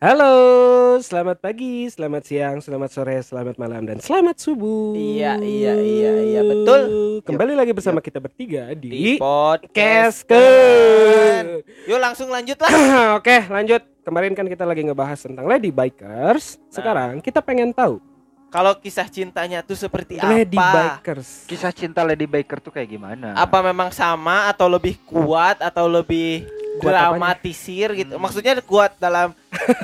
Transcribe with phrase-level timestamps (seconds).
[0.00, 4.96] Halo, selamat pagi, selamat siang, selamat sore, selamat malam, dan selamat subuh.
[4.96, 7.20] Iya, iya, iya, iya, betul.
[7.20, 11.68] Kembali lagi bersama kita bertiga Di di podcast Keske.
[11.84, 12.72] Yuk langsung lanjut lah.
[13.20, 13.84] Oke, lanjut.
[14.00, 16.56] Kemarin kan kita lagi ngebahas tentang Lady Bikers.
[16.72, 18.00] Sekarang kita pengen tahu
[18.48, 20.96] Kalau kisah cintanya tuh seperti Lady apa?
[20.96, 21.44] Bikers.
[21.44, 23.36] Kisah cinta Lady Baker tuh kayak gimana?
[23.36, 26.48] Apa memang sama atau lebih kuat atau lebih
[26.80, 28.16] Kuat dramatisir gitu?
[28.16, 29.36] Maksudnya kuat dalam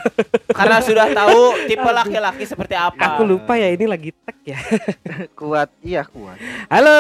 [0.59, 3.15] karena sudah tahu tipe laki-laki seperti apa.
[3.15, 4.59] Aku lupa ya ini lagi tag ya.
[5.39, 6.41] kuat, iya kuat.
[6.73, 6.99] Halo.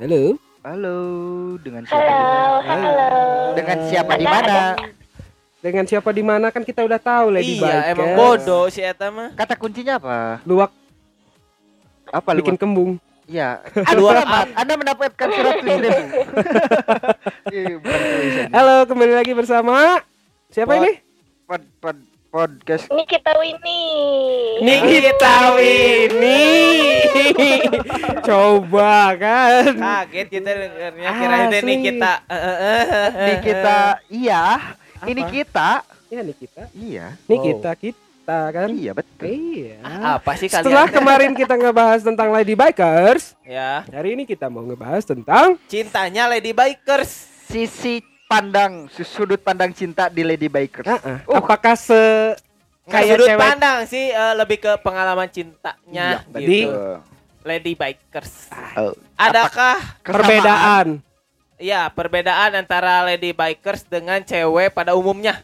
[0.00, 0.40] Halo.
[0.64, 0.96] Halo,
[1.60, 2.08] dengan siapa?
[2.08, 3.08] Halo, halo.
[3.52, 4.56] Dengan siapa di mana?
[5.60, 7.68] Dengan siapa di mana kan kita udah tahu Lady Bikers.
[7.68, 9.36] Iya, emang bodoh si Eta mah.
[9.36, 10.40] Kata kuncinya apa?
[10.48, 10.72] Luwak
[12.08, 12.40] Apa lu?
[12.40, 12.96] bikin kembung.
[13.24, 13.64] Iya.
[13.88, 14.52] Aduh, hemat.
[14.52, 16.20] Anda mendapatkan seratus ribu.
[17.48, 18.44] Iya.
[18.52, 20.04] Halo, kembali lagi bersama
[20.52, 20.92] siapa Pod- ini?
[21.44, 21.96] Pod, pod,
[22.28, 22.84] podcast.
[22.88, 24.60] Ini kita Winnie.
[24.60, 27.00] Nikita Winnie.
[28.28, 29.72] Coba kan.
[29.72, 31.64] Kaget kita dengernya kira itu Asli.
[31.64, 32.12] nih kita.
[33.14, 33.78] Ini kita,
[34.10, 34.44] iya.
[35.04, 35.30] Ini Apa?
[35.30, 35.68] kita,
[36.08, 36.62] Ya Nikita.
[36.72, 37.06] iya.
[37.24, 38.68] Nikita kita kan.
[38.72, 39.28] Iya betul.
[39.28, 39.76] Iya.
[40.16, 40.64] Apa sih kalian?
[40.64, 46.28] Setelah kemarin kita ngebahas tentang Lady Bikers, ya, hari ini kita mau ngebahas tentang cintanya
[46.28, 47.32] Lady Bikers.
[47.44, 50.88] Sisi pandang, sudut pandang cinta di Lady Bikers.
[50.88, 51.18] Ah, ah.
[51.28, 52.32] apakah se
[52.84, 56.68] Kayak sudut cewek pandang sih eh, lebih ke pengalaman cintanya Iya, gitu.
[56.68, 56.96] betul.
[57.44, 58.48] Lady Bikers.
[58.76, 60.04] Oh, Adakah kesamaan?
[60.04, 60.86] perbedaan?
[61.54, 65.40] ya perbedaan antara Lady Bikers dengan cewek pada umumnya?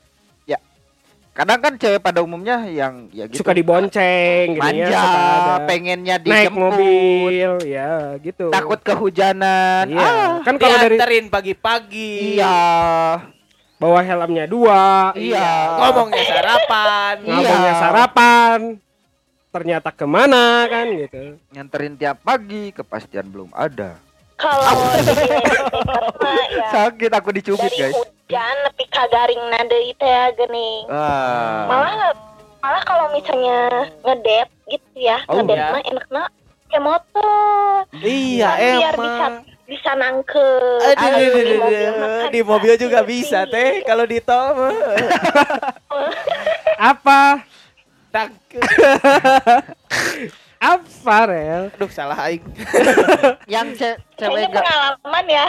[1.31, 3.41] Kadang kan cewek pada umumnya yang ya gitu.
[3.47, 8.51] Suka dibonceng gitu ya, manja, suka ada pengennya naik dijemput, mobil, ya gitu.
[8.51, 9.87] takut kehujanan.
[9.95, 10.03] Iya.
[10.03, 10.99] Ah, kan kalau dari
[11.31, 12.37] pagi-pagi.
[12.37, 12.59] iya.
[13.81, 15.81] bawa helmnya dua, Iya.
[15.81, 17.15] Ngomongnya sarapan.
[17.25, 17.33] Iya.
[17.33, 18.59] ngomongnya sarapan,
[19.55, 21.41] ternyata ke mana kan gitu.
[21.55, 23.97] Nganterin tiap pagi, kepastian belum ada.
[24.37, 24.73] Kalau
[26.59, 28.20] ya Sakit aku dicubit, dari guys.
[28.31, 30.87] Hujan nepi ka garing nade itu ya geuning.
[30.87, 31.67] Ah.
[31.67, 32.15] Malah
[32.61, 33.59] malah kalau misalnya
[34.01, 35.67] ngedate gitu ya, Oh, ngedate ya.
[35.69, 36.23] mah enaknya
[36.71, 37.83] kayak motor.
[37.99, 39.35] Iya Biar bisa emang.
[39.67, 40.51] bisa nangke.
[40.81, 41.99] Aduh, Ayo, aduh, di mobil aduh.
[41.99, 43.11] kan di mobil juga tinggi.
[43.19, 44.75] bisa teh kalau di tol mah.
[46.81, 47.43] Apa?
[48.11, 48.39] Tak-
[50.61, 51.73] Apa, Rel?
[51.73, 52.45] Aduh salah aing.
[53.49, 55.47] Yang ce cewek Kayaknya gak pengalaman ya.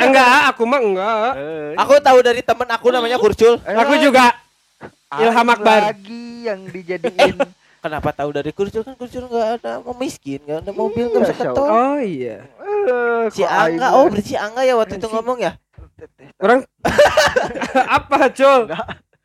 [0.00, 1.30] Enggak, aku mah enggak.
[1.36, 3.60] Eh, Aku tahu dari temen aku namanya Kurcul.
[3.60, 4.32] eh, Aku juga
[5.14, 5.92] Ilham Akbar.
[5.92, 7.36] lagi yang dijadiin
[7.84, 11.28] Kenapa tahu dari Kurcul kan Kurcul nggak ada mau miskin, nggak ada mobil nggak Iya,
[11.28, 11.54] bisa ke Syau.
[11.54, 11.68] tol.
[11.68, 12.36] Oh iya.
[12.56, 15.52] Eh, Si Angga, oh berarti si Angga ya waktu itu ngomong ya.
[16.42, 16.64] Orang
[17.86, 18.72] apa, Cul?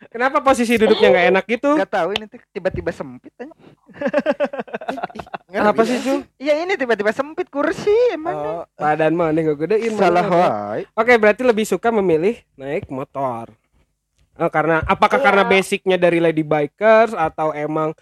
[0.10, 1.70] Kenapa posisi duduknya nggak enak gitu?
[1.78, 3.54] Gak tahu ini tiba-tiba sempit aja.
[5.70, 6.26] Apa sih, Cul?
[6.42, 8.34] Iya ini tiba-tiba sempit kursi emang.
[8.34, 10.90] Oh, badan mana nggak gedein Salah wae.
[10.98, 13.54] Oke, berarti lebih suka memilih naik motor.
[14.34, 17.94] Eh, karena apakah karena basicnya dari Lady Bikers atau emang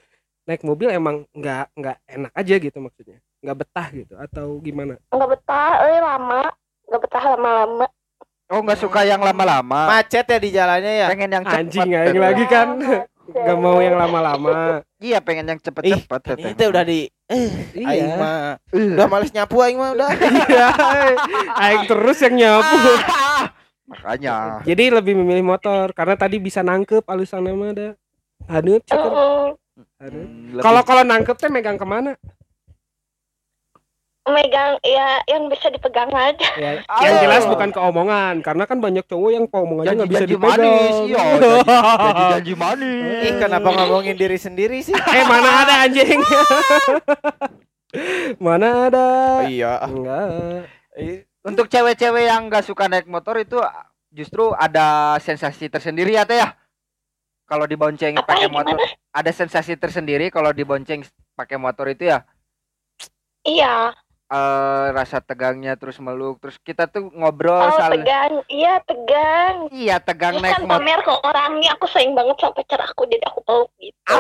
[0.48, 4.96] naik mobil emang nggak nggak enak aja gitu maksudnya, nggak betah gitu atau gimana?
[5.12, 6.56] Enggak betah euy lama.
[6.88, 7.88] Enggak betah lama-lama.
[8.48, 9.92] Oh nggak suka yang lama-lama.
[9.92, 11.08] Macet ya di jalannya ya.
[11.08, 11.60] Pengen yang cepat.
[11.60, 12.22] Anjing aing teteh.
[12.22, 12.68] lagi kan,
[13.44, 14.80] nggak mau yang lama-lama.
[14.98, 16.22] Iya pengen yang cepet-cepet.
[16.38, 18.16] Ini teh udah di eh aing Iya.
[18.16, 20.10] mah udah males nyapu aing mah udah.
[20.48, 20.68] Iya,
[21.60, 22.80] aing terus yang nyapu.
[23.86, 24.64] Makanya.
[24.64, 27.90] Jadi lebih memilih motor karena tadi bisa nangkep alusan nama ada.
[28.48, 29.12] Haneut ceker.
[29.12, 29.60] Mm-mm.
[29.98, 30.24] Haneut.
[30.24, 32.16] Hmm, lebih- Kalau kalau nangkep teh megang ke mana?
[34.28, 36.50] Megang ya yang bisa dipegang aja.
[36.56, 40.60] Ya, yang jelas bukan keomongan karena kan banyak cowok yang keomongannya nggak bisa dipegang.
[40.60, 41.24] manis, iya.
[41.24, 41.64] janji-
[41.98, 43.24] Janji-janji manis.
[43.24, 44.94] Ih kenapa ngomongin diri sendiri sih?
[44.94, 46.20] eh mana ada anjing?
[48.46, 49.08] mana ada?
[49.48, 49.80] iya.
[49.82, 50.68] Enggak.
[51.42, 53.58] Untuk cewek-cewek yang nggak suka naik motor itu
[54.12, 56.52] justru ada sensasi tersendiri ya teh ya.
[57.48, 58.76] Kalau dibonceng pakai ya, motor,
[59.08, 61.00] ada sensasi tersendiri kalau dibonceng
[61.32, 62.28] pakai motor itu ya.
[63.48, 63.96] Iya.
[64.28, 68.44] Eh rasa tegangnya terus meluk terus kita tuh ngobrol Oh, saling tegang.
[68.52, 69.56] Iya, tegang.
[69.72, 73.24] iya tegang Ini naik kan motor pamer ke orangnya aku sayang banget sampai cerahku jadi
[73.24, 74.20] aku peluk gitu.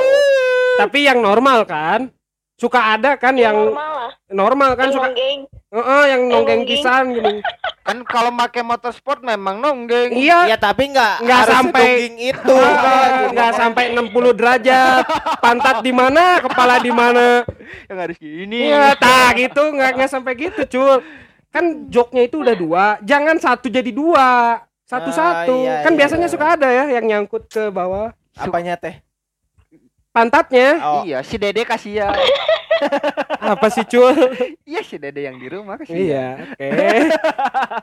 [0.79, 2.07] Tapi yang normal kan?
[2.57, 4.11] Suka ada kan yang normal lah.
[4.27, 5.39] normal kan Yang suka nonggeng.
[5.67, 6.61] Heeh, yang nonggeng nonggeng.
[6.65, 7.35] pisan gini.
[7.87, 12.57] kan kalau pakai motor sport memang nonggeng Iya, Ya tapi nggak Nggak harus sampai- itu.
[13.29, 15.05] Nggak sampai 60 derajat.
[15.37, 17.45] Pantat di mana, kepala di mana.
[17.85, 21.05] yang harus gini Iya, tak gitu, nggak nggak sampai gitu, cul.
[21.47, 24.61] Kan joknya itu udah dua, jangan satu jadi dua.
[24.83, 25.51] Satu-satu.
[25.53, 25.99] Ah, iya, kan iya.
[25.99, 28.97] biasanya suka ada ya yang nyangkut ke bawah Apanya teh?
[30.17, 30.69] Pantatnya.
[30.81, 32.13] Oh, Iya, si Dede kasihan.
[33.53, 34.13] Apa sih, Cul?
[34.61, 35.97] iya, si Dede yang di rumah kasihan.
[35.97, 36.69] iya, oke.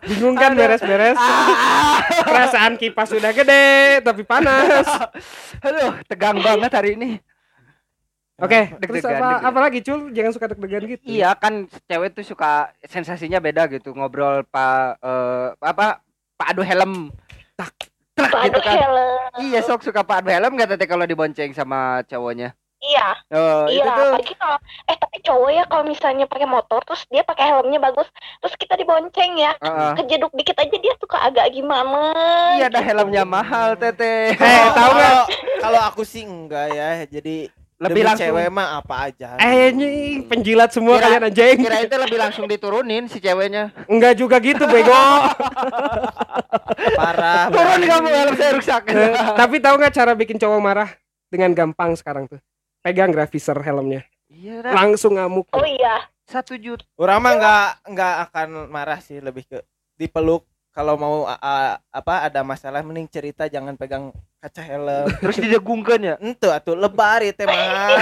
[0.06, 1.18] Bingung kan beres-beres.
[1.18, 4.86] Ah, Perasaan kipas sudah gede tapi panas.
[5.66, 7.10] aduh, tegang banget hari ini.
[8.34, 10.10] Oke, Deg-degan, terus apa apa lagi, Cul?
[10.10, 11.06] Jangan suka deg-degan gitu.
[11.06, 16.02] Iya kan cewek tuh suka sensasinya beda gitu ngobrol pak eh, apa
[16.34, 17.14] pak adu helm
[17.54, 17.93] Tak.
[18.16, 19.20] Gitu kan helm.
[19.42, 23.80] iya sok suka pak adu helm nggak tete kalau dibonceng sama cowoknya Iya, oh iya.
[23.80, 27.48] itu tuh Apalagi kalau eh tapi cowok ya kalau misalnya pakai motor terus dia pakai
[27.48, 28.04] helmnya bagus,
[28.38, 29.96] terus kita dibonceng ya, Heeh.
[29.96, 32.12] kejeduk dikit aja dia suka agak gimana.
[32.54, 35.12] iya dah helmnya mahal tete Eh, tahu nggak?
[35.16, 35.28] kalau-
[35.64, 37.08] Kalau aku sih enggak ya.
[37.08, 39.28] Jadi lebih demi langsung cewek mah apa aja.
[39.38, 39.88] Eh, ini
[40.22, 41.56] penjilat semua Kira- kalian anjing.
[41.58, 44.92] kira itu lebih langsung diturunin si ceweknya Enggak juga gitu, bego.
[46.90, 47.48] parah.
[47.48, 50.90] turun kamu helm saya rusak Eh, tapi tahu nggak cara bikin cowok marah
[51.26, 52.38] dengan gampang sekarang tuh?
[52.80, 54.04] Pegang grafisher helmnya.
[54.26, 55.48] iya Langsung ngamuk.
[55.50, 56.04] Oh iya.
[56.24, 59.60] satu juta Orang mah enggak enggak akan marah sih lebih ke
[59.94, 64.08] dipeluk kalau mau a- a- apa ada masalah mending cerita jangan pegang
[64.38, 65.06] kaca helm.
[65.14, 67.92] terus didegungkan ya Ente atuh lebar ieu teh mahal.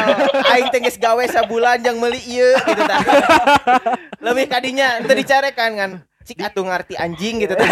[0.49, 3.03] Aing teh geus gawe sabulan jang meuli ieu gitu tah.
[4.25, 5.91] Lebih kadinya ente dicarekan kan.
[6.23, 7.55] Cik atuh ngarti anjing gitu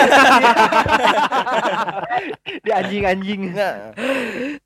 [2.65, 3.75] di anjing anjing Nggak,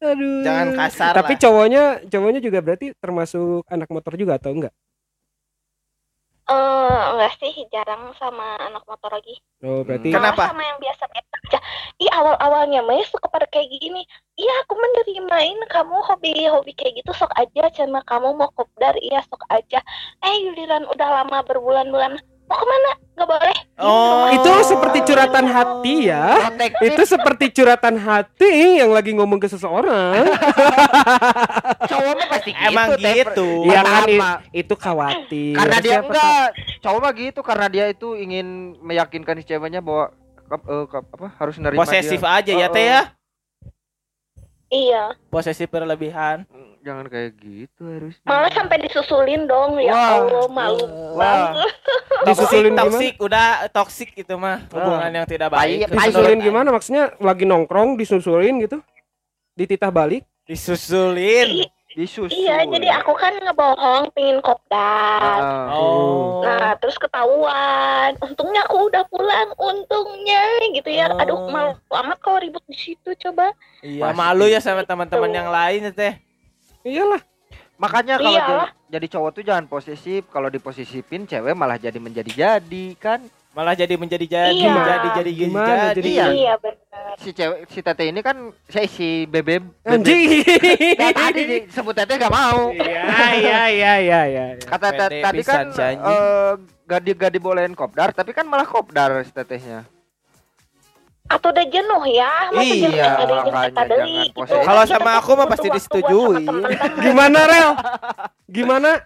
[0.00, 0.42] Aduh.
[0.42, 1.40] Jangan kasar Tapi lah.
[1.40, 4.74] cowoknya cowoknya juga berarti termasuk anak motor juga atau enggak?
[6.44, 9.40] Eh enggak sih, jarang sama anak motor lagi.
[9.64, 10.20] Oh, berarti Hmm.
[10.20, 10.52] Kenapa?
[10.52, 11.58] Sama yang biasa-biasa aja.
[11.96, 14.04] Ih, awal-awalnya mah suka pada kayak gini.
[14.36, 19.40] Iya, aku menerimain kamu hobi-hobi kayak gitu sok aja sama kamu mau kopdar, iya sok
[19.48, 19.80] aja.
[20.20, 22.20] Eh, giliran udah lama berbulan-bulan.
[22.54, 22.90] Mau ke mana?
[23.14, 23.56] Nggak boleh.
[23.74, 24.26] Oh.
[24.30, 26.26] itu seperti curhatan hati ya.
[26.46, 30.22] protektif Itu seperti curhatan hati yang lagi ngomong ke seseorang.
[31.90, 33.14] cowok mah pasti gitu Emang Teh.
[33.16, 33.48] gitu.
[33.66, 34.06] Iya kan
[34.52, 35.54] itu khawatir.
[35.56, 36.46] karena dia Siapa enggak
[36.80, 38.46] cowok mah gitu karena dia itu ingin
[38.78, 40.14] meyakinkan si ceweknya bahwa
[40.46, 40.68] kap-
[41.10, 42.30] apa harus nerima Posesif dia.
[42.32, 42.86] aja ya Oh, teh oh.
[42.88, 43.02] ya.
[44.68, 45.02] Iya.
[45.28, 46.46] Posesif berlebihan.
[46.84, 49.80] Jangan kayak gitu harus Malah sampai disusulin dong.
[49.80, 50.08] Ya Wah.
[50.20, 50.84] Allah, malu
[51.16, 51.72] wah banget.
[52.28, 54.68] Disusulin toxic, udah toxic gitu mah.
[54.68, 55.88] Hubungan yang tidak baik.
[55.88, 58.84] Baik, Disusulin gimana maksudnya lagi nongkrong disusulin gitu?
[59.56, 60.28] Dititah balik?
[60.44, 61.64] Disusulin.
[61.94, 65.38] disusul Iya, jadi aku kan ngebohong pingin kopdar.
[65.38, 65.78] Ah.
[65.78, 66.42] Oh.
[66.42, 68.18] Nah, terus ketahuan.
[68.18, 70.42] Untungnya aku udah pulang, untungnya
[70.74, 71.06] gitu ya.
[71.14, 71.54] Aduh, Oh.
[71.54, 73.54] malu amat kalau ribut di situ coba.
[73.78, 74.18] Iya, Pasti.
[74.18, 76.18] malu ya sama teman-teman yang lain teh.
[76.84, 77.22] Iyalah.
[77.74, 78.54] makanya kalau jadi,
[78.86, 83.18] jadi cowok tuh jangan posesif kalau diposesifin cewek malah jadi menjadi-jadi kan
[83.54, 84.74] Malah jadi menjadi jadi, Iya.
[84.74, 85.30] jadi jadi jadi.
[85.46, 85.94] Gimana jadi.
[85.94, 86.10] jadi?
[86.10, 86.26] Iya.
[86.34, 87.14] Iya, benar.
[87.14, 88.36] si cewek si tete ini kan
[88.66, 90.26] saya si bebek bebek Anjing.
[90.98, 93.02] Nah, tadi disebut tete gak mau Iya,
[93.38, 94.44] iya, iya, iya, iya.
[94.58, 96.52] kata te- Pede tadi kan eh,
[96.82, 99.86] gak di gak dibolehin kopdar tapi kan malah kopdar si tetehnya
[101.24, 104.44] Atau udah jenuh ya, masa Iya, makanya gitu.
[104.44, 106.44] Kalau sama aku mah pasti disetujui.
[107.00, 107.70] Gimana, Rel?
[108.44, 109.00] Gimana?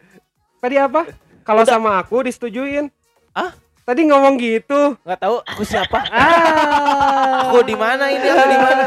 [0.62, 1.02] Tadi apa?
[1.42, 2.88] Kalau sama aku disetujuin.
[3.34, 3.52] Ah?
[3.84, 4.96] Tadi ngomong gitu.
[5.04, 6.00] Nggak tahu aku siapa.
[6.14, 7.50] Ah.
[7.52, 8.24] Aku di mana ini?
[8.24, 8.84] Aku di mana?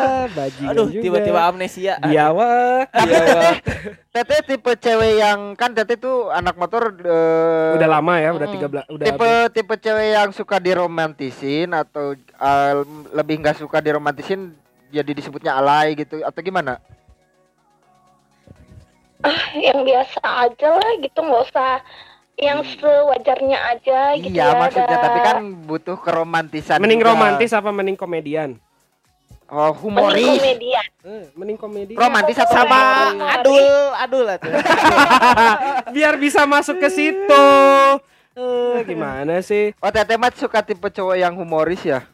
[0.74, 2.02] Aduh, tiba-tiba amnesia.
[2.02, 2.90] biawak.
[4.10, 8.56] Tete tipe cewek yang kan Tete tuh anak motor eh, Udah lama ya, udah Mm.
[8.58, 12.74] 13 udah tipe tipe cewek yang suka diromantisin atau eh,
[13.14, 14.58] lebih nggak suka diromantisin
[14.90, 16.82] jadi disebutnya alay gitu atau gimana?
[19.58, 21.82] yang biasa aja lah gitu, nggak usah
[22.38, 24.56] yang sewajarnya aja gitu iya ya.
[24.56, 26.78] maksudnya ada- tapi kan butuh keromantisan.
[26.78, 27.10] mending juga.
[27.12, 28.62] romantis apa mending komedian?
[29.48, 30.38] Oh, Mending humoris.
[30.38, 30.86] komedian.
[31.02, 31.94] Eh, mending komedi.
[31.96, 32.78] Romantis atau Sama
[33.10, 33.34] Humoris.
[33.34, 33.66] adul,
[33.96, 34.52] adul lah tuh.
[35.96, 37.46] Biar bisa masuk ke situ.
[38.38, 39.74] Eh, gimana sih?
[39.82, 42.06] Oh, Tete mah suka tipe cowok yang humoris ya?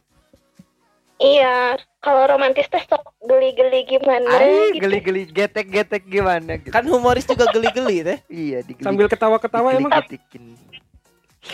[1.18, 4.90] Iya, kalau romantis teh sok geli-geli gimana Ay, gitu.
[4.90, 6.74] geli-geli getek-getek gimana gitu.
[6.74, 8.20] Kan humoris juga geli-geli teh.
[8.44, 8.84] Iya, digeli.
[8.84, 9.92] Sambil ketawa-ketawa emang.
[9.94, 10.44] digeli-getikin.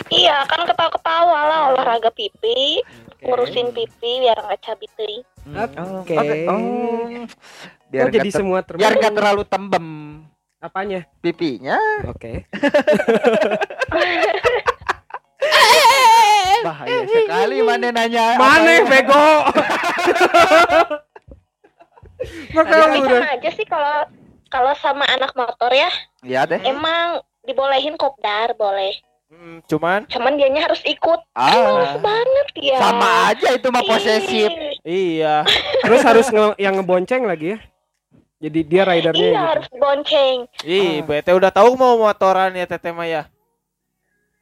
[0.09, 2.77] Iya, kan ketawa-ketawa lah olahraga pipi,
[3.25, 5.23] ngurusin pipi biar nggak cabit teuing.
[5.49, 6.45] Oke.
[6.45, 7.09] Oh,
[7.89, 9.87] Biar oh, jadi nggak ter- semua biar nggak terlalu tembem
[10.61, 11.09] Apanya?
[11.25, 11.79] pipinya.
[12.05, 12.45] Oke.
[16.69, 18.25] Bahaya sekali mana nanya.
[18.35, 18.83] Mana ya?
[18.85, 19.27] bego?
[22.51, 23.21] Makanya udah.
[23.33, 24.05] aja sih kalau
[24.49, 25.87] kalau sama anak motor ya,
[26.19, 26.59] Iya deh.
[26.63, 28.97] emang dibolehin kopdar boleh.
[29.29, 34.49] Hmm, cuman cuman dianya harus ikut Ah, males banget ya sama aja itu mah posesif.
[34.81, 35.45] Iya.
[35.85, 37.59] Terus harus nge- yang ngebonceng lagi ya.
[38.39, 39.49] Jadi dia ridernya iya gitu.
[39.51, 43.27] harus bonceng Ih, bete udah tahu mau motoran ya Teteh Maya.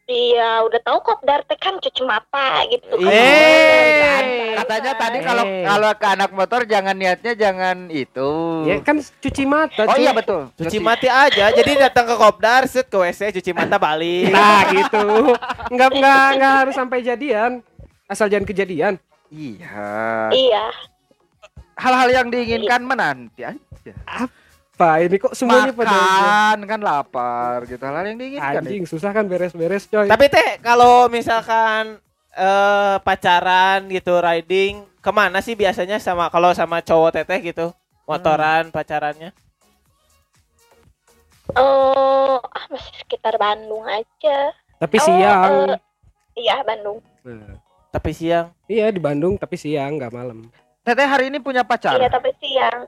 [0.08, 3.12] Iya udah tahu kopdar teh kan cuci mata gitu kan.
[3.12, 4.56] Eh.
[4.56, 5.64] Katanya tadi kalau Eh.
[5.68, 8.32] kalau ke anak motor jangan niatnya jangan itu.
[8.64, 9.84] Ya kan cuci mata.
[9.84, 10.08] Oh cuy.
[10.08, 10.48] iya betul.
[10.56, 11.52] Cuci mati aja.
[11.52, 14.32] Jadi datang ke kopdar, set ke WC, cuci mata balik.
[14.36, 15.36] Nah gitu.
[15.70, 17.60] Enggak enggak enggak harus sampai jadian.
[18.08, 18.96] Asal jangan kejadian.
[19.28, 20.32] Iya.
[20.32, 20.66] iya
[21.76, 23.94] Hal-hal yang diinginkan menanti aja.
[24.78, 27.82] Pak ini kok semuanya pada Makan kan lapar gitu.
[27.82, 28.62] Hal-hal yang diinginkan.
[28.62, 30.06] anjing susah kan beres-beres coy.
[30.06, 31.98] Tapi teh kalau misalkan
[32.32, 37.74] eh pacaran gitu riding ke mana sih biasanya sama kalau sama cowok teteh gitu
[38.06, 39.34] motoran pacarannya
[41.52, 45.42] oh ah masih sekitar Bandung aja Tapi Oh, siang.
[45.66, 45.80] eh,
[46.38, 47.58] iya Bandung Nah,
[47.90, 50.48] tapi siang iya di Bandung tapi siang nggak malam.
[50.82, 51.98] Teteh hari ini punya pacar.
[51.98, 52.86] iya tapi siang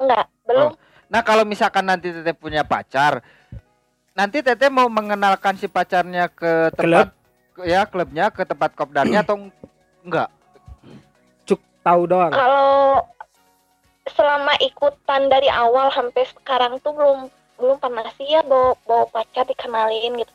[0.00, 0.70] enggak belum.
[1.08, 3.22] Nah kalau misalkan nanti Teteh punya pacar,
[4.16, 7.12] nanti Teteh mau mengenalkan si pacarnya ke tempat
[7.54, 9.50] ke- ya klubnya ke tempat kopdarnya atau
[10.02, 10.28] enggak?
[11.46, 12.32] Cuk tahu doang.
[12.32, 13.04] kalau
[14.04, 17.18] selama ikutan dari awal sampai sekarang tuh belum
[17.56, 20.34] belum pernah sih ya bawa, bawa pacar dikenalin gitu.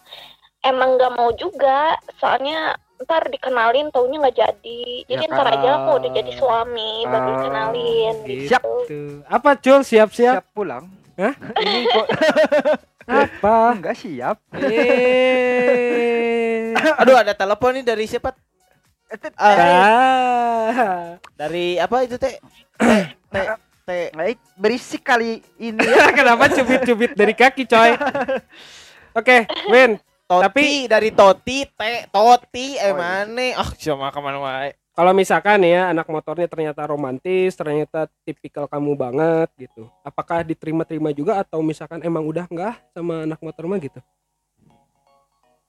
[0.64, 5.80] Emang nggak mau juga soalnya ntar dikenalin taunya nggak jadi jadi Ya ntar aja lah
[5.82, 6.16] kok udah kan.
[6.16, 8.34] jadi suami baru Ah, dikenalin gitu.
[8.46, 9.24] gitu Tuh.
[9.26, 10.34] Apa Cul siap-siap?
[10.36, 10.84] Siap pulang?
[11.16, 11.34] Hah?
[11.60, 12.08] Ini kok
[13.10, 13.74] Apa?
[13.74, 14.38] enggak siap?
[14.54, 16.76] Eh.
[17.00, 18.36] aduh ada telepon nih dari siapa
[19.34, 19.58] Ah,
[20.70, 21.18] Ah.
[21.34, 22.38] dari apa itu teh
[22.78, 23.46] teh teh
[23.84, 26.14] teh Baik, berisik kali ini ya.
[26.14, 27.98] Kenapa cubit-cubit dari kaki coy?
[29.12, 29.98] Oke, Win.
[30.30, 33.02] Toti Tapi- dari Toti teh Toti eh Oh, iya.
[33.26, 38.68] mana ah cuma ke mana wae Kalau misalkan ya anak motornya ternyata romantis, ternyata tipikal
[38.68, 39.88] kamu banget gitu.
[40.02, 44.04] Apakah diterima-terima juga atau misalkan emang udah enggak sama anak motor mah gitu?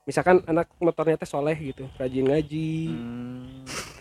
[0.03, 2.71] Misalkan anak motornya teh soleh gitu, rajin ngaji.
[2.91, 3.63] Hmm.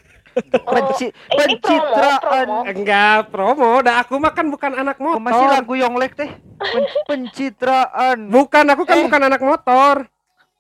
[0.63, 2.19] Oh, Penci- ini promo pencitraan.
[2.21, 3.71] promo Enggak, promo.
[3.81, 5.51] Dah aku mah kan bukan anak Oh, masih motor.
[5.53, 6.31] lagu Yonglek teh.
[6.57, 8.27] Pen- pencitraan.
[8.27, 9.05] Bukan, aku kan Eh.
[9.05, 10.07] bukan anak motor.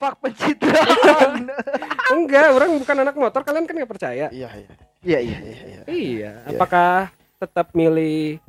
[0.00, 1.44] Pak pencitraan.
[2.16, 3.44] Enggak, orang bukan anak motor.
[3.44, 4.26] Kalian kan nggak percaya.
[4.32, 5.36] iya iya Iya iya.
[5.44, 8.40] iya Iya, apakah tetap milih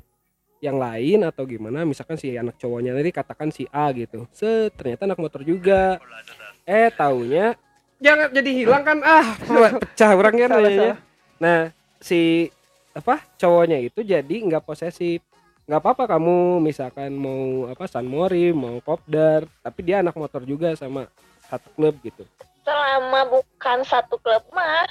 [0.59, 1.83] yang lain atau gimana?
[1.83, 4.23] Misalkan si anak cowoknya tadi katakan si A gitu.
[4.31, 5.99] Set, ternyata anak motor juga.
[6.63, 7.59] Eh, taunya
[8.01, 9.37] jangan jadi hilang kan ah
[9.77, 10.93] pecah orangnya Salah, nanyanya.
[11.37, 11.61] Nah,
[11.99, 12.49] si
[12.91, 15.19] apa cowoknya itu jadi nggak posesif.
[15.61, 20.73] nggak apa-apa kamu misalkan mau apa San Mori, mau Kopdar, tapi dia anak motor juga
[20.75, 21.07] sama
[21.51, 22.23] satu klub gitu.
[22.61, 24.87] selama bukan satu klub mah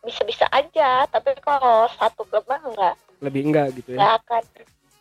[0.00, 3.98] bisa-bisa aja tapi kalau satu klub mah enggak Lebih enggak gitu ya.
[3.98, 4.42] enggak akan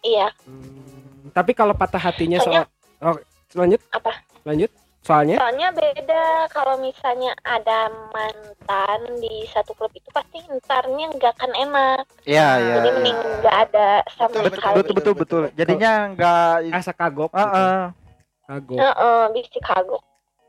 [0.01, 3.13] iya Hmm, tapi kalau patah hatinya soal Soalnya- Oh,
[3.53, 3.77] lanjut.
[3.91, 4.09] Apa?
[4.41, 4.73] Lanjut.
[4.99, 11.51] Soalnya soalnya beda kalau misalnya ada mantan di satu klub itu pasti ntarnya nggak akan
[11.53, 12.73] enak Iya iya.
[12.75, 15.43] jadi mending nggak ada sama Betul, sekali Betul betul betul.
[15.53, 17.31] Jadinya enggak asa kagok.
[17.31, 17.47] Heeh.
[17.47, 17.75] gitu.
[18.43, 18.79] Kagok.
[18.79, 20.03] Heeh, bisa kagok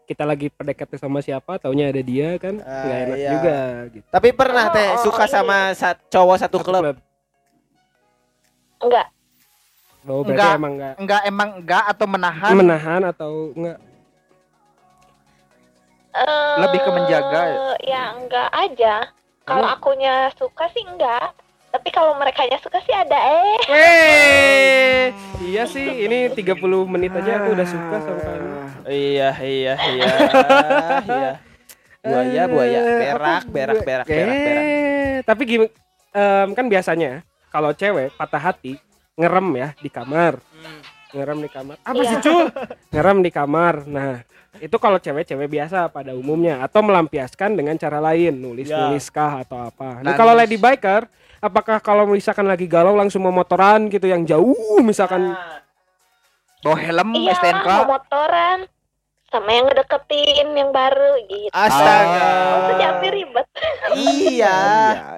[0.08, 2.64] Kita lagi PDKT sama siapa, taunya ada dia kan.
[2.64, 3.30] Ah, Nggak enak iya.
[3.30, 3.58] juga
[3.92, 4.06] gitu.
[4.08, 5.30] tapi pernah Oh, teh oh, suka iya.
[5.30, 6.96] sama sa- cowok satu klub
[8.78, 9.06] enggak
[10.08, 10.56] Oh, berarti Enggak.
[10.56, 12.52] emang enggak enggak emang enggak atau menahan.
[12.56, 13.78] menahan atau enggak?
[16.10, 17.56] Eh, Lebih ke menjaga ya?
[17.84, 18.94] ya enggak aja
[19.44, 21.36] kalau akunya suka sih enggak
[21.68, 25.02] tapi kalau mereka suka sih ada eh Weh,
[25.44, 26.04] iya sih.
[26.04, 28.48] Ini 30 menit aja aku udah suka sama kamu.
[28.88, 30.08] iya iya iya
[31.04, 31.30] iya
[32.00, 35.66] buaya buaya berak berak berak berak berak Eh, tapi gini
[36.10, 38.80] em, kan biasanya kalau cewek patah hati
[39.14, 40.38] ngerem ya di kamar.
[41.10, 41.76] Ngerem di kamar.
[41.82, 42.10] Apa Iya.
[42.12, 42.46] sih, Cul?
[42.92, 43.74] Ngerem di kamar.
[43.84, 44.22] Nah,
[44.58, 50.02] itu kalau cewek-cewek biasa pada umumnya atau melampiaskan dengan cara lain, nulis-nulis kah atau apa.
[50.02, 51.06] Nah, kalau lady biker,
[51.38, 55.34] apakah kalau misalkan lagi galau langsung mau motoran gitu yang jauh misalkan
[56.58, 57.68] Bawa helm iya STNK.
[57.70, 58.58] mau motoran
[59.30, 62.26] sama yang ngedeketin yang baru gitu astaga
[62.74, 63.46] jadi ribet
[64.26, 64.56] iya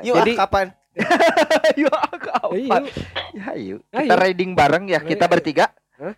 [0.04, 0.66] yuk Jadi- ah, kapan
[1.70, 1.86] Ayo
[2.18, 2.50] kapan?
[2.50, 2.78] Iya.
[3.30, 3.76] Ya ayo.
[3.94, 4.10] Ayo.
[4.10, 5.70] Kita riding bareng ya, kita bertiga.
[5.96, 6.14] Hah?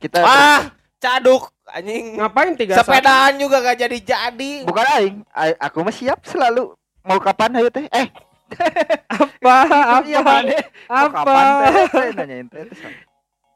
[0.00, 0.60] Kita ah
[0.96, 2.86] caduk anjing ngapain tiga saat?
[2.86, 5.16] sepedaan juga gak jadi jadi bukan aing.
[5.58, 6.74] Aku mah siap selalu.
[7.00, 7.88] Mau kapan ayo teh?
[7.88, 8.06] Eh,
[9.14, 9.54] apa
[9.96, 11.72] apa iya apa kapan teh?
[11.88, 12.62] Teh, Nanyain teh.
[12.66, 12.94] teh.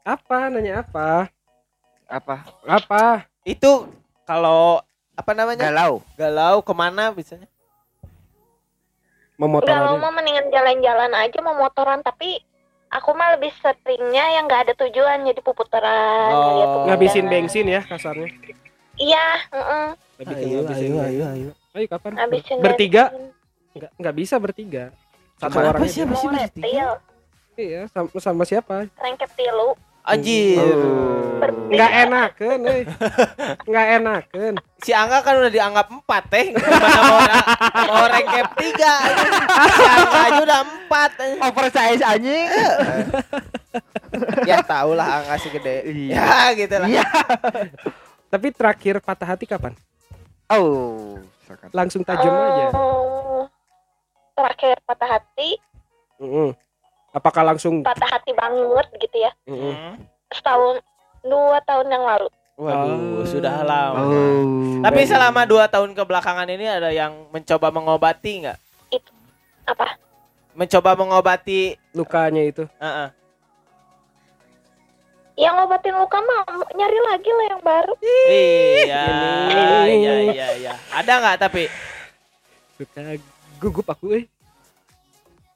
[0.05, 1.29] apa nanya apa
[2.05, 2.45] Apa?
[2.65, 3.89] apa itu
[4.23, 4.79] kalau
[5.15, 5.69] apa namanya?
[5.69, 6.03] Galau.
[6.13, 7.47] Galau ke mana biasanya?
[9.35, 12.39] Memotor Galau mah mendingan jalan-jalan aja mau motoran tapi
[12.89, 16.41] aku mah lebih seringnya yang nggak ada tujuan jadi puputaran Oh.
[16.41, 18.29] ngeliat Ngabisin bensin ya kasarnya.
[18.95, 19.87] Iya, heeh.
[20.23, 21.49] Lebih Ayo, ngabisin ayo, ayo, ayo.
[21.75, 22.11] Ayo kapan?
[22.15, 23.03] Ngabisin Bertiga?
[23.11, 23.23] bensin.
[23.75, 24.83] Enggak enggak bisa bertiga.
[25.35, 26.07] Satu orang apa sih?
[26.07, 26.87] bertiga?
[27.55, 28.87] Iya, sama, sama siapa?
[28.95, 29.75] rengket tilu.
[30.05, 30.61] Anjir.
[30.61, 31.25] Oh.
[31.65, 32.83] Enggak enakeun euy.
[33.65, 34.55] Enggak enakeun.
[34.85, 36.53] Si Angga kan udah dianggap empat teh.
[36.53, 37.19] Gimana mau,
[37.89, 38.93] mau rank cap tiga?
[39.73, 41.09] Si Angga aja udah empat.
[41.41, 42.47] Oversize anjing.
[44.49, 45.89] ya tau lah Angga sih gede.
[45.89, 46.15] Iya.
[46.15, 46.87] Ya gitu lah.
[46.87, 47.05] Iya.
[48.29, 49.73] Tapi terakhir patah hati kapan?
[50.53, 51.17] Oh.
[51.73, 52.73] Langsung tajam aja.
[52.73, 53.45] Oh,
[54.35, 55.55] Terakhir patah hati,
[56.19, 56.51] Heeh.
[57.15, 59.31] Apakah langsung patah hati banget gitu ya.
[59.47, 59.71] Heeh.
[59.71, 59.95] Hmm.
[60.35, 60.83] Setahun,
[61.23, 62.27] dua tahun yang lalu.
[62.59, 63.23] Waduh, Oh.
[63.23, 63.99] sudah lama.
[64.03, 64.83] Oh.
[64.83, 68.59] Tapi selama dua tahun kebelakangan ini ada yang mencoba mengobati nggak?
[69.65, 69.95] Apa?
[70.55, 71.79] Mencoba mengobati.
[71.95, 72.67] lukanya itu?
[72.83, 73.07] Heeh.
[75.35, 76.43] Yang ngobatin luka mah
[76.75, 77.93] nyari lagi lah yang baru.
[78.03, 79.07] Iya,
[79.87, 80.73] iya, iya, iya.
[80.91, 81.67] Ada nggak tapi?
[82.75, 83.19] Suka
[83.59, 84.23] gugup aku eh.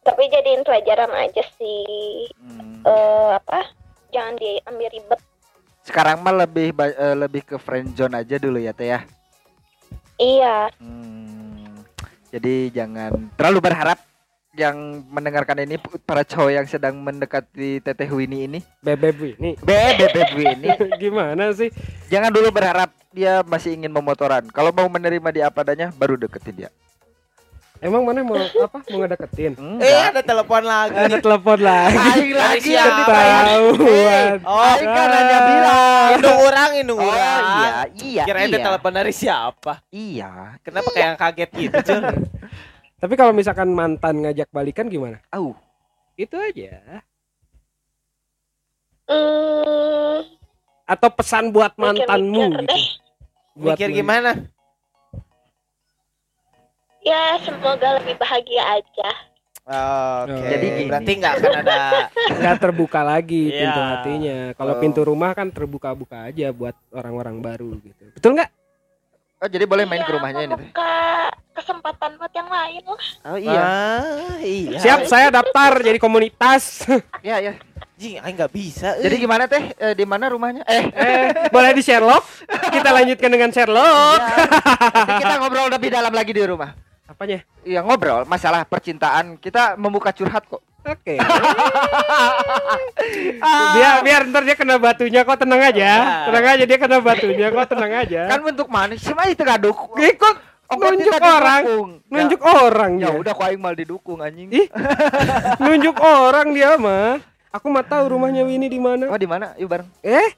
[0.03, 2.27] Tapi jadiin pelajaran aja sih.
[2.39, 2.81] Hmm.
[2.87, 3.67] Eh apa?
[4.09, 5.19] Jangan diambil ribet.
[5.85, 8.99] Sekarang mah lebih eh, lebih ke friend zone aja dulu ya teh ya.
[10.19, 10.69] Iya.
[10.79, 11.83] Hmm.
[12.29, 13.99] Jadi jangan terlalu berharap
[14.57, 19.55] yang mendengarkan ini para cowok yang sedang mendekati Teteh Winnie ini, Bebeb ini.
[19.61, 20.67] bebek ini,
[20.99, 21.69] Gimana sih?
[22.11, 24.43] jangan dulu berharap dia masih ingin memotoran.
[24.51, 26.69] Kalau mau menerima dia apa adanya, baru deketin dia.
[27.79, 28.83] Emang mana mau apa?
[28.91, 29.55] Mau ngedeketin?
[29.55, 30.11] Eh, Enggak.
[30.11, 30.95] ada telepon lagi.
[30.99, 31.95] Ada telepon lagi.
[31.95, 33.43] Aing lagi yang dibayar.
[33.47, 34.35] Ketahuan.
[34.43, 36.09] Oh, Aing kan hanya bilang.
[36.11, 37.41] indung orang, indung Oh orang.
[37.55, 38.65] iya, iya, itu iya.
[38.65, 39.73] telepon dari siapa?
[39.87, 40.59] Iya.
[40.59, 41.77] Kenapa kayak yang kaget gitu?
[43.01, 45.23] Tapi kalau misalkan mantan ngajak balikan gimana?
[45.31, 45.55] Au.
[46.13, 46.99] Itu aja.
[49.07, 50.19] Hmm,
[50.83, 52.75] Atau pesan buat mantanmu mikir-mikir gitu.
[52.75, 52.85] deh.
[53.55, 54.31] Buat Mikir man- gimana?
[56.99, 59.09] Ya semoga lebih bahagia aja.
[60.25, 60.49] Oke.
[60.49, 60.89] Jadi gini.
[60.89, 61.75] berarti nggak akan ada
[62.41, 63.59] nggak terbuka lagi Iya.
[63.61, 64.37] pintu hatinya.
[64.57, 64.81] Kalau Oh.
[64.81, 68.03] pintu rumah kan terbuka-buka aja buat orang-orang baru gitu.
[68.13, 68.49] Betul nggak?
[69.39, 70.91] Oh, jadi boleh main ke Iya, rumahnya ini membuka
[71.55, 73.03] kesempatan buat yang lain lah.
[73.23, 73.61] Oh iya.
[73.63, 74.79] Ah, iya.
[74.83, 76.83] Siap, saya daftar jadi komunitas.
[77.23, 77.53] Iya, iya.
[77.95, 78.95] Jing, aing nggak bisa.
[78.95, 79.75] Jadi gimana teh?
[79.75, 80.63] Eh, di mana rumahnya?
[80.65, 82.23] Eh, eh, boleh di Sherlock?
[82.71, 84.19] Kita lanjutkan dengan Sherlock.
[84.97, 86.71] nanti kita ngobrol lebih dalam lagi di rumah.
[87.09, 87.41] Apanya?
[87.65, 90.61] Iya ngobrol masalah percintaan kita membuka curhat kok.
[90.85, 91.17] Oke.
[93.75, 95.81] Biar biar ntar dia kena batunya kok tenang aja.
[95.81, 95.97] Ya.
[96.29, 98.21] Tenang aja dia kena batunya kok tenang aja.
[98.29, 99.75] Kan bentuk manis cuma itu gaduk.
[99.97, 100.35] ikut
[100.69, 101.63] nunjuk orang.
[102.07, 104.53] Nunjuk orang Ya udah aing mal didukung anjing.
[104.53, 104.69] Ih.
[105.57, 107.17] Nunjuk orang dia mah.
[107.49, 109.09] Aku mah tahu rumahnya Winnie di mana.
[109.09, 109.57] Oh di mana?
[109.57, 109.89] Yuk bareng.
[110.05, 110.29] Eh?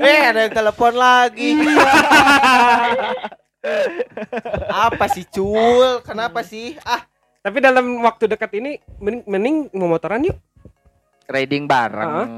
[0.00, 1.52] Eh, ada yang telepon lagi.
[4.68, 6.00] Apa sih, Cul?
[6.06, 6.78] Kenapa sih?
[6.86, 7.02] Ah,
[7.38, 10.36] Tapi dalam waktu dekat ini mending, mending mau motoran yuk.
[11.28, 12.28] Riding bareng.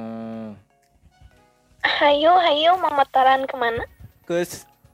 [1.81, 3.85] Hayo, hayo mau motoran ke mana?
[4.29, 4.45] ke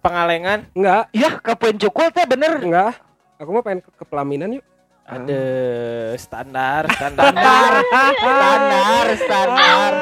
[0.00, 0.62] Pengalengan.
[0.70, 2.62] Enggak, Iya, ke Pencukul teh bener.
[2.62, 2.94] enggak.
[3.42, 4.64] Aku mau pengen ke, ke pelaminan yuk.
[5.06, 5.42] Ada
[6.18, 7.30] standar, standar.
[7.30, 7.72] Standar,
[9.16, 9.92] standar.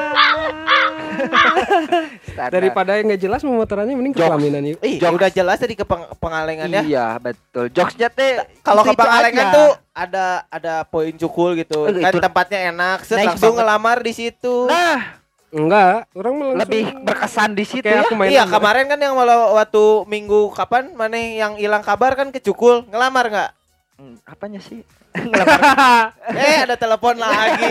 [2.25, 2.49] Standar.
[2.51, 4.79] Daripada yang nggak jelas mau motorannya mending ke pelaminan yuk.
[4.81, 5.13] Jokes.
[5.13, 6.81] udah jelas tadi ke peng- pengalengan ya.
[6.81, 7.69] Iya, betul.
[7.69, 11.85] Jokesnya teh Kalau ke pengalengan tuh ada ada poin cukul gitu.
[11.85, 13.61] Eh, Kan itu- tempatnya enak, set Nice langsung banget.
[13.61, 14.55] ngelamar di situ.
[14.65, 18.01] Nah, Enggak, orang malah langsung- lebih berkesan di situ ya.
[18.01, 22.27] aku main Iya, kemarin kan yang malah waktu minggu kapan mana yang hilang kabar kan
[22.27, 23.51] ke cukul, ngelamar nggak?
[23.95, 24.83] Hmm, apanya sih?
[26.35, 27.63] Eh, ada telepon lagi.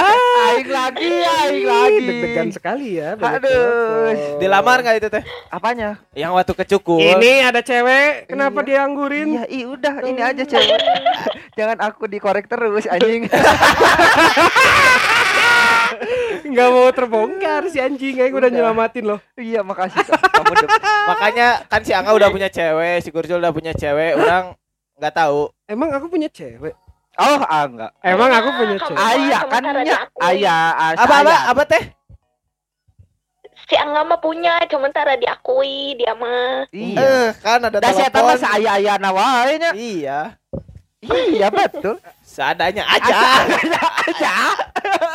[0.50, 2.02] aing lagi, aing lagi.
[2.02, 3.14] Deg-degan sekali ya.
[3.14, 3.30] Aduh.
[3.38, 4.42] telepon.
[4.42, 5.22] Dilamar nggak itu teh?
[5.48, 6.02] Apanya?
[6.18, 6.98] Yang waktu ke cukul.
[6.98, 8.66] Ini ada cewek, kenapa Iya.
[8.66, 9.28] dia anggurin?
[9.38, 10.78] Iya, ih udah ini aja cewek.
[11.54, 13.30] Jangan aku dikorek terus anjing.
[16.48, 18.50] Nggak mau terbongkar si anjing, kayak udah Udah.
[18.50, 19.20] nyelamatin loh.
[19.38, 20.54] iya, makasih kamu
[21.06, 24.58] Makanya kan si Angga udah punya cewek, si Gurjul udah punya cewek, orang
[24.98, 25.40] nggak tahu.
[25.64, 26.74] Emang aku punya cewek?
[27.18, 27.90] Oh, ah enggak.
[28.00, 28.98] Emang aku punya cewek?
[28.98, 30.22] Ayah kan ya, diakui.
[30.24, 31.84] ayah, ah, Apa apa apa teh?
[33.68, 36.64] Si Angga mah punya, cuma tara diakui dia mah.
[36.70, 36.96] Iya.
[36.96, 38.40] Eh, kan ada Dah saya tahu telepon.
[38.40, 39.70] sa ayah-ayah nawae nya.
[39.76, 40.20] Iya,
[40.98, 42.00] Iya, betul.
[42.24, 43.44] seadanya aja.
[44.02, 44.34] Aja.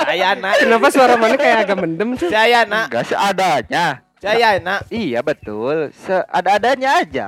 [0.06, 2.30] Saya nak, Kenapa suara mana kayak agak mendem cuy?
[2.30, 2.88] saya nak.
[2.88, 3.86] Enggak seadanya.
[4.22, 5.90] Saya nak, Iya betul.
[5.98, 7.28] Seada-adanya aja.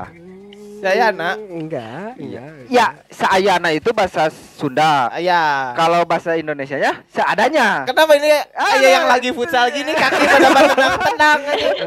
[0.78, 1.36] Saya nak.
[1.38, 2.68] Enggak, enggak.
[2.68, 5.12] Ya, seayana itu bahasa Sunda.
[5.18, 5.72] Ya.
[5.74, 7.84] Kalau bahasa Indonesia nya seadanya.
[7.84, 11.40] Kenapa ini aja yang lagi futsal gini kaki pada tenang-tenang.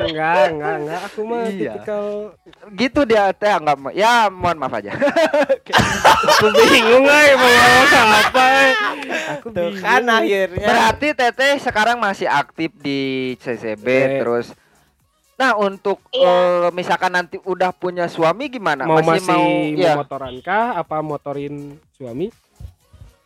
[0.08, 1.00] Enggak, enggak, enggak.
[1.06, 1.72] Aku mah Iya.
[1.74, 2.04] tipikal
[2.74, 3.76] Gitu dia teh enggak.
[3.92, 4.92] Ya, mohon maaf aja.
[6.30, 8.46] aku bingung euy mau ngomong apa.
[9.38, 9.82] Aku Tuh bingung.
[9.82, 10.66] kan akhirnya.
[10.66, 13.00] Berarti Teteh sekarang masih aktif di
[13.40, 14.16] CCB Oke.
[14.22, 14.46] terus
[15.38, 16.66] Nah, untuk Iya.
[16.66, 18.82] eh, misalkan nanti udah punya suami gimana?
[18.82, 21.54] mau masih, mau, ya motoran kah apa motorin
[21.94, 22.26] suami?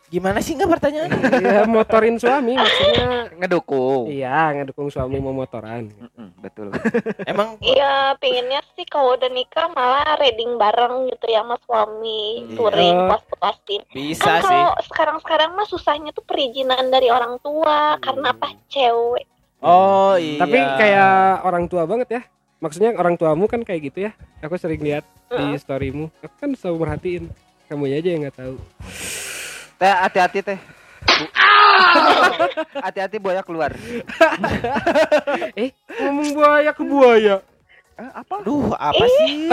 [0.07, 1.09] Gimana sih enggak pertanyaannya?
[1.41, 3.33] Iya, motorin suami maksudnya.
[3.33, 4.05] ngedukung.
[4.05, 5.89] Iya, ngedukung suami mau motoran.
[5.89, 6.69] Mm-mm, betul.
[7.25, 12.53] Emang Iya, pinginnya sih kalau udah nikah malah reading bareng gitu ya sama suami, Iya.
[12.53, 13.81] touring, pos-posin.
[13.89, 14.53] bisa Kan sih.
[14.53, 19.25] kalau sekarang-sekarang mah susahnya tuh perizinan dari orang tua karena apa cewek.
[19.63, 20.43] Oh iya.
[20.43, 22.21] Tapi kayak orang tua banget ya.
[22.59, 24.11] Maksudnya orang tuamu kan kayak gitu ya.
[24.43, 26.11] Aku sering lihat di storymu.
[26.19, 27.23] Aku kan selalu merhatiin.
[27.71, 28.55] Kamu aja yang nggak tahu.
[29.79, 30.59] Teh hati-hati teh.
[32.85, 33.75] Hati-hati buaya keluar.
[35.55, 37.43] Eh, ngomong buaya ke buaya.
[37.93, 38.41] Eh, apa?
[38.41, 39.45] Duh, apa sih?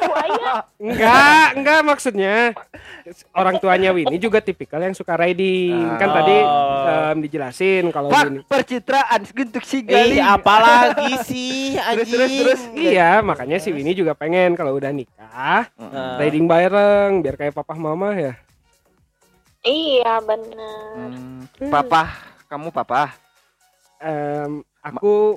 [0.00, 0.64] Buaya.
[0.76, 2.56] Enggak, enggak maksudnya.
[3.30, 5.76] Orang tuanya Winnie juga tipikal yang suka riding.
[5.94, 6.14] Kan Oh.
[6.14, 6.36] tadi
[6.84, 8.40] em, dijelasin kalau Winnie.
[8.40, 10.24] Pak, percitraan untuk si Eh, Galing.
[10.34, 12.08] apalagi sih anjing.
[12.08, 12.60] terus, terus.
[12.72, 17.74] Iya, makanya si Winnie juga pengen kalau udah nikah Nah, riding bareng biar kayak papa
[17.74, 18.32] mama ya.
[19.60, 21.08] Iya bener.
[21.10, 22.16] Hmm, papa,
[22.46, 23.12] kamu papa.
[23.96, 25.36] Em, aku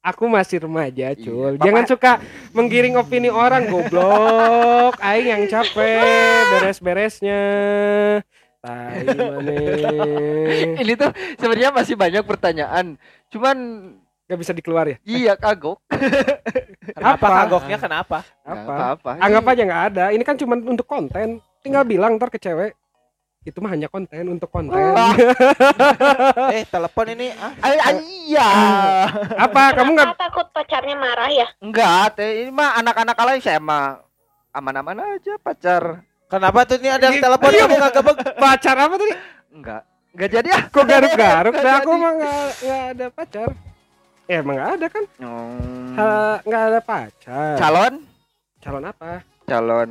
[0.00, 1.58] aku masih remaja, cul.
[1.58, 2.12] Papa- Jangan suka
[2.54, 4.94] menggiring opini orang goblok.
[5.02, 7.42] Aing yang capek beres-beresnya.
[8.58, 9.02] Tai.
[10.82, 12.98] Ini tuh sebenarnya masih banyak pertanyaan.
[13.30, 13.56] Cuman
[14.28, 14.96] Gak bisa dikeluar ya?
[15.08, 15.80] iya kagok.
[16.96, 17.36] Kenapa Apa?
[17.48, 18.18] kagoknya kenapa?
[18.44, 18.72] Apa?
[18.92, 20.04] apa Anggap aja nggak ada.
[20.12, 21.40] Ini kan cuma untuk konten.
[21.64, 22.76] Tinggal bilang ntar ke cewek.
[23.40, 24.74] Itu mah hanya konten untuk konten.
[24.74, 25.14] Wah.
[26.54, 27.52] Eh, telepon ini ah.
[27.60, 27.94] Ay, ay,
[28.26, 28.48] iya.
[29.46, 29.76] Apa?
[29.76, 31.46] Kamu nggak takut pacarnya marah ya?
[31.60, 34.00] Enggak, teh ini mah anak-anak lain saya mah
[34.50, 36.02] aman-aman aja pacar.
[36.28, 37.24] Kenapa tuh ini ada yang Iya.
[37.24, 38.16] telepon kamu enggak gebek?
[38.42, 39.14] pacar apa tadi?
[39.48, 39.82] Enggak.
[40.12, 40.62] Enggak jadi ah.
[40.68, 41.52] Kok garuk-garuk?
[41.54, 43.48] Nggak Nah, aku mah nggak nggak ada pacar.
[44.28, 45.04] Eh, emang nggak ada kan?
[45.16, 45.94] Hmm.
[46.44, 47.54] Nggak ada pacar.
[47.56, 47.94] Calon
[48.58, 49.10] Calon apa?
[49.48, 49.90] calon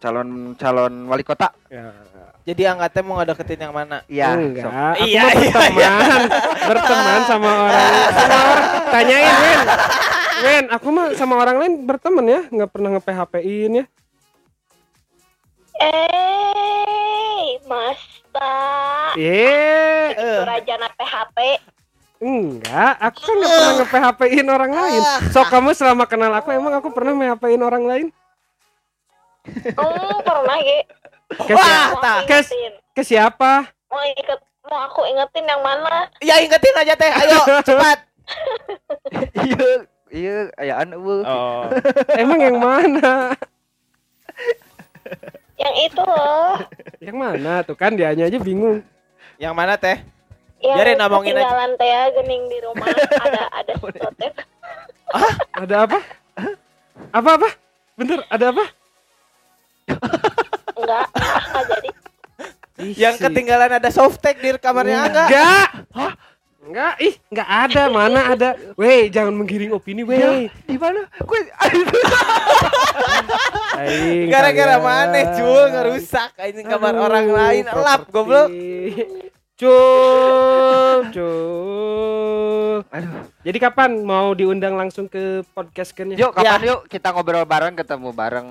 [0.00, 1.52] calon calon wali kota.
[1.68, 1.92] Ya,
[2.40, 4.00] Jadi angkatnya mau ngedeketin yang mana?
[4.06, 4.32] Iya.
[4.32, 4.64] enggak.
[4.64, 4.72] sok.
[4.72, 6.22] Aku Iya, mah iya, berteman,
[6.66, 8.68] berteman sama orang, sama orang.
[8.88, 9.60] Tanyain, Win.
[10.40, 13.84] Win, aku mah sama orang lain berteman ya, nggak pernah nge PHP-in ya.
[15.80, 18.52] Eh, Masta.
[19.14, 19.52] Ye,
[20.10, 20.40] Eh.
[20.42, 21.38] Rajana PHP.
[22.20, 22.94] enggak.
[23.02, 25.02] Aku kan nggak pernah nge PHP-in orang lain.
[25.28, 28.06] Sok kamu selama kenal aku, emang aku pernah PHP-in orang lain?
[29.74, 30.80] Oh, pernah ya.
[31.30, 32.12] Ke, Wah, siapa?
[32.26, 32.72] Ingetin.
[32.90, 33.52] ke siapa?
[33.86, 36.10] Mau inget, mau aku ingetin yang mana?
[36.18, 37.38] Ya ingetin aja teh, ayo
[37.68, 37.98] cepat.
[39.36, 39.70] Iya,
[40.10, 41.22] iya ayaan eueuh.
[41.22, 41.66] Oh.
[42.20, 43.34] Emang yang mana?
[45.54, 46.56] Yang itu loh.
[46.98, 47.52] Yang mana?
[47.62, 48.82] Tuh kan dianya aja bingung.
[49.38, 49.98] Yang mana teh?
[50.60, 51.40] Yang Biarin ngomongin aja.
[51.40, 52.86] ketinggalan teh gening di rumah
[53.22, 54.26] ada ada sesuatu.
[55.56, 55.98] Ada apa?
[57.10, 57.48] Apa apa?
[57.96, 58.64] Bener, ada apa?
[60.80, 61.90] Enggak, nggak jadi.
[62.80, 65.28] Yang ketinggalan ada softtek di kamarnya enggak?
[65.28, 65.68] Enggak.
[65.92, 66.12] Hah?
[66.60, 67.82] Enggak, ih, enggak ada.
[67.90, 68.48] Mana ada?
[68.78, 70.46] Weh, jangan menggiring opini, weh.
[70.64, 71.08] Di mana?
[71.24, 71.40] Gue
[74.30, 78.48] Gara-gara mana Cul ngerusak ini kamar Aduh, orang lain elap goblok.
[79.58, 82.86] Cul, cul.
[82.92, 83.12] Aduh.
[83.40, 88.08] Jadi kapan mau diundang langsung ke podcast kan Yuk kapan yuk kita ngobrol bareng ketemu
[88.12, 88.48] bareng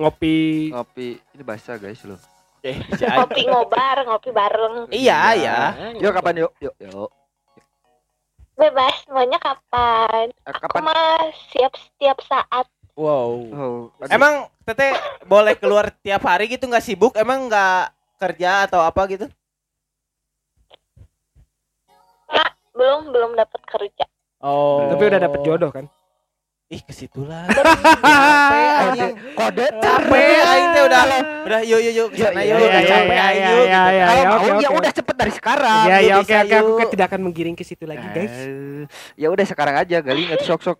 [0.00, 0.72] Ngopi.
[0.72, 1.08] ngopi.
[1.36, 2.16] Ini bahasa guys lo.
[2.64, 2.76] Eh,
[3.20, 4.88] Ngopi ngobar, ngopi bareng.
[4.88, 5.56] Iya, iya.
[6.00, 6.52] Yuk kapan yuk?
[6.60, 7.10] Yuk, yuk.
[8.56, 10.28] Bebas, maunya kapan?
[10.32, 10.82] Eh, Aku kapan?
[10.88, 11.20] mah
[11.52, 12.68] siap setiap saat.
[12.96, 13.32] Wow.
[13.52, 13.78] Oh.
[14.08, 14.92] Emang Teteh
[15.24, 17.16] boleh keluar tiap hari gitu nggak sibuk?
[17.16, 19.24] Emang nggak kerja atau apa gitu?
[22.70, 24.04] Belum belum dapat kerja.
[24.40, 24.88] Oh.
[24.88, 25.84] Tapi udah dapet jodoh kan?
[26.70, 27.50] Ih, ke situ lah.
[27.50, 29.14] Capek anjing.
[29.34, 31.02] kode Capek aing teh udah
[31.42, 32.58] udah yuk yuk yuk sana Iya, yuk.
[32.62, 33.64] iya, Udah iya, capek iya, aing iya, yuk.
[33.66, 34.04] iya, iya.
[34.06, 35.82] Kalau ya, mau ya udah cepet dari sekarang.
[35.82, 36.56] Iya, yuk, iya, oke, oke.
[36.62, 38.34] Aku tidak akan menggiring ke situ lagi, guys.
[39.14, 40.78] Ya udah sekarang aja Galing nggak sok sok.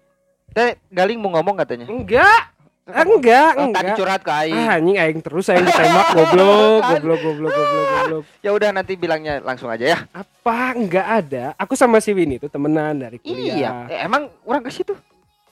[0.55, 1.91] Teh Galing mau ngomong katanya.
[1.91, 2.55] Enggak.
[2.87, 3.99] Enggak, Oh, tadi enggak.
[3.99, 4.55] curhat ke aing.
[4.57, 8.23] Ah, anjing aing terus aing ditembak goblok, goblok, goblok, goblok, goblok.
[8.41, 9.99] Ya udah nanti bilangnya langsung aja ya.
[10.11, 10.71] Apa?
[10.73, 11.45] Enggak ada.
[11.57, 13.27] Aku sama si Winnie itu temenan dari Iya.
[13.27, 13.75] kuliah.
[13.87, 14.95] Eh, emang orang ke situ.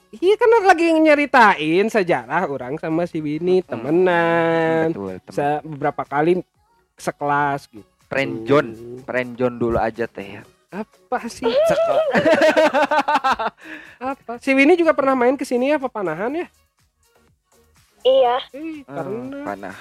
[0.09, 4.89] Iya kan lagi nyeritain sejarah orang sama si Winnie temenan.
[4.89, 5.29] Betul, teman.
[5.29, 6.41] Bisa beberapa kali
[6.97, 7.85] sekelas gitu.
[8.09, 8.73] Prenjon,
[9.05, 10.43] prenjon dulu aja teh ya.
[10.73, 11.45] Apa sih?
[14.01, 14.41] Apa?
[14.41, 16.47] Si Winnie juga pernah main ke sini apa panahan ya?
[18.01, 18.35] Iya.
[18.49, 19.77] Eh, Hmm, karena panah.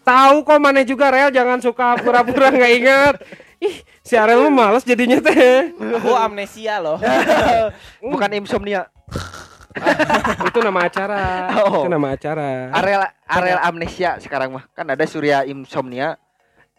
[0.00, 3.14] tahu kok mana juga Rel jangan suka pura-pura nggak ingat.
[3.60, 5.70] Ih, si Arel mah males jadinya teh.
[5.76, 6.98] Aku amnesia loh.
[8.02, 8.90] Bukan insomnia.
[10.50, 11.22] Itu nama acara.
[11.62, 11.86] Oh.
[11.86, 12.74] Itu nama acara.
[12.74, 14.64] Arel Arel amnesia sekarang mah.
[14.74, 16.18] Kan ada Surya insomnia.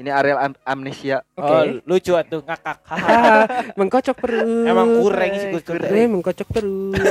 [0.02, 1.22] Ini Arel am- amnesia.
[1.38, 1.46] Oke.
[1.46, 2.78] Oh, lucu atuh ngakak.
[3.80, 4.66] Mengkocok perut.
[4.66, 5.64] Emang kurang sih Gus
[6.10, 6.98] mengkocok perut.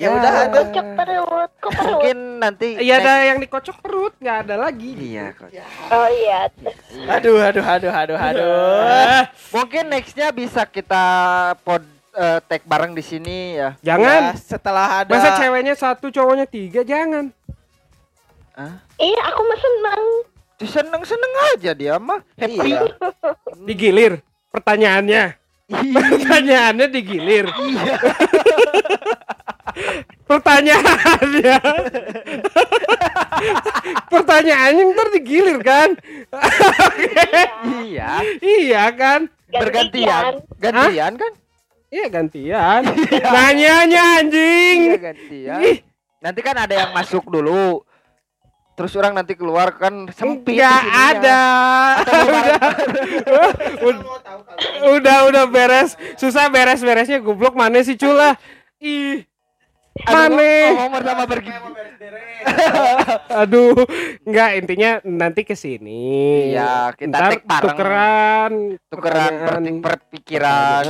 [0.00, 0.64] Ya udah atuh.
[0.64, 1.92] Kocok perut, kok perut.
[1.92, 4.96] Mungkin nanti Iya ada yang dikocok perut, nggak ada lagi.
[4.96, 5.52] Iya, kok.
[5.92, 6.48] Oh iya.
[7.20, 9.28] Aduh, aduh, aduh, aduh, aduh.
[9.52, 11.04] Mungkin nextnya bisa kita
[11.60, 11.84] pod
[12.16, 13.76] eh, tag bareng di sini ya.
[13.82, 14.32] Jangan.
[14.32, 17.30] Ya, setelah ada Masa ceweknya satu, cowoknya tiga, jangan.
[19.00, 20.04] Iya, aku mah senang.
[20.60, 22.20] Seneng seneng aja dia mah.
[22.36, 22.76] Happy.
[22.76, 22.80] Iya.
[23.64, 24.20] Digilir.
[24.52, 25.40] Pertanyaannya.
[25.70, 27.46] Pertanyaannya digilir.
[30.28, 31.56] Pertanyaannya.
[34.12, 35.96] Pertanyaannya ntar digilir kan?
[37.88, 38.20] iya.
[38.44, 39.32] iya kan?
[39.48, 40.44] Bergantian.
[40.60, 41.32] Gantian kan?
[41.90, 42.82] Iya gantian.
[43.34, 44.78] Nanyanya anjing.
[44.94, 45.60] Iya gantian.
[45.66, 45.78] Ih.
[46.22, 47.82] Nanti kan ada yang masuk dulu.
[48.78, 50.56] Terus orang nanti keluar kan sempit.
[50.56, 51.04] Enggak sininya.
[51.12, 51.40] ada.
[53.90, 54.04] udah,
[54.96, 55.98] udah udah beres.
[56.16, 58.38] Susah beres-beresnya goblok mana sih cula?
[58.80, 59.26] Ih.
[60.00, 60.54] Aduh, Mane.
[60.72, 61.50] Ngomong pertama pergi.
[63.42, 63.76] Aduh,
[64.24, 66.48] enggak intinya nanti ke sini.
[66.54, 67.60] Iya, kita Ntar bareng.
[67.68, 68.52] tukeran,
[68.88, 70.84] Tukeran per- perpikiran.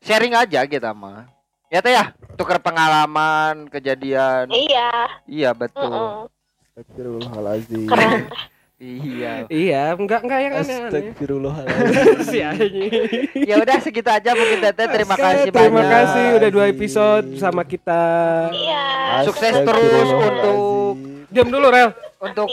[0.00, 1.28] Sharing aja kita mah.
[1.68, 4.50] Ya teh ya, tuker pengalaman, kejadian.
[4.50, 4.90] Iya.
[5.24, 5.86] Iya betul.
[5.86, 6.14] heeh.
[6.72, 7.86] Astagfirullahalazim.
[7.86, 8.22] Keren.
[8.80, 9.32] Iya.
[9.46, 10.88] Iya, enggak enggak yang aneh-aneh.
[10.88, 12.16] Astagfirullahalazim.
[12.26, 12.90] si anjing.
[13.44, 14.86] Ya udah segitu aja mungkin Teteh.
[14.88, 15.92] Terima kasih Terima banyak.
[15.92, 18.02] kasih udah dua episode sama kita.
[18.50, 18.84] Iya.
[19.28, 20.96] Sukses terus untuk
[21.28, 21.92] Diam dulu, Rel.
[22.18, 22.48] untuk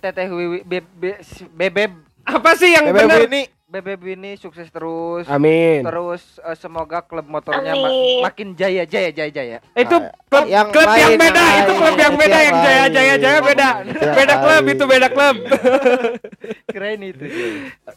[0.00, 1.20] Teteh Wiwi Bebe
[1.52, 1.92] Bebeb
[2.24, 3.20] Apa sih yang Bebe benar?
[3.24, 5.28] ini Bebeb ini sukses terus.
[5.28, 5.84] Amin.
[5.84, 8.24] Terus eh, semoga klub motornya ma- Amin.
[8.24, 9.56] makin jaya jaya jaya jaya.
[9.76, 12.56] Itu Ah, klub yang klub yang lain, beda, yang itu klub yang beda yang yang
[12.58, 13.68] jaya jaya jaya beda.
[13.84, 14.72] Yang Beda klub lain.
[14.72, 15.36] itu beda klub.
[16.72, 17.24] Keren itu.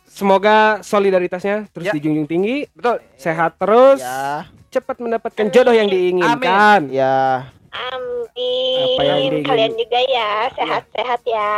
[0.05, 1.93] Semoga solidaritasnya terus Ya.
[1.93, 2.99] dijunjung tinggi, Betul.
[3.15, 6.91] sehat terus, ya, cepat mendapatkan jodoh yang diinginkan.
[6.91, 7.47] ya.
[7.71, 9.43] Apa yang Amin.
[9.43, 11.51] Kalian juga ya, sehat-sehat ya.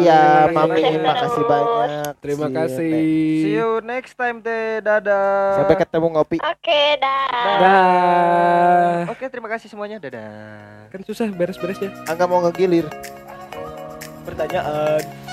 [0.00, 0.54] Iya, Amin.
[0.56, 1.48] Mami, Sukses makasih terus.
[1.48, 2.12] banyak.
[2.18, 2.90] Terima See you kasih.
[2.90, 3.42] next.
[3.44, 4.80] See you next time Teh.
[4.80, 5.56] Dadah.
[5.60, 6.36] Sampai ketemu ngopi.
[6.40, 7.28] Oke, dah.
[7.60, 8.92] Dah.
[9.12, 10.00] Oke, terima kasih semuanya.
[10.00, 10.88] Dadah.
[10.88, 11.92] Kan susah beres-beresnya.
[12.08, 12.88] Angga mau ngegilir.
[14.24, 15.27] Pertanyaan.